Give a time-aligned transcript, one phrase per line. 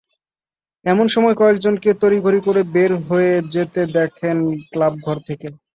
[0.85, 4.37] এমন সময় কয়েকজনকে তড়িঘড়ি করে বের হয়ে যেতে দেখেন
[4.69, 5.47] ক্লাবঘর থেকে।